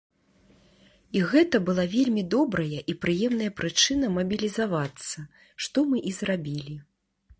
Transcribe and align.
І 1.17 1.21
гэта 1.33 1.59
была 1.67 1.85
вельмі 1.95 2.23
добрая 2.35 2.79
і 2.93 2.97
прыемная 3.05 3.51
прычына 3.61 4.09
мабілізавацца, 4.17 5.27
што 5.67 5.77
мы 5.91 6.03
і 6.11 6.19
зрабілі. 6.23 6.75